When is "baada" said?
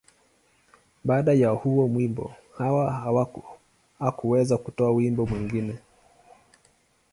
1.03-1.33